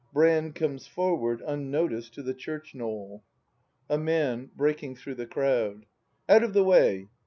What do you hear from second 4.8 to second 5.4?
through the